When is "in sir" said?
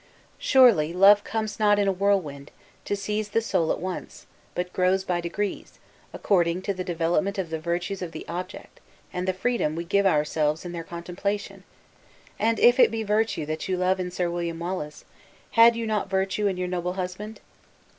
13.99-14.27